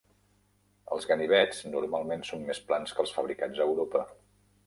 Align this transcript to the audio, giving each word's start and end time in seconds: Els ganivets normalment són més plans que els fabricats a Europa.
Els 0.95 1.05
ganivets 1.09 1.59
normalment 1.75 2.25
són 2.29 2.47
més 2.49 2.63
plans 2.71 2.95
que 2.95 3.05
els 3.05 3.13
fabricats 3.19 3.61
a 3.61 3.67
Europa. 3.71 4.05